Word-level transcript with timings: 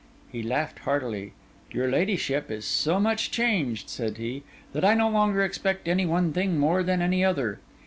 He 0.31 0.41
laughed 0.41 0.79
heartily. 0.79 1.33
'Your 1.69 1.87
ladyship 1.87 2.49
is 2.49 2.65
so 2.65 2.99
much 2.99 3.29
changed,' 3.29 3.87
said 3.87 4.17
he, 4.17 4.41
'that 4.73 4.83
I 4.83 4.95
no 4.95 5.07
longer 5.09 5.43
expect 5.43 5.87
any 5.87 6.07
one 6.07 6.33
thing 6.33 6.57
more 6.57 6.81
than 6.81 7.03
any 7.03 7.23
other. 7.23 7.59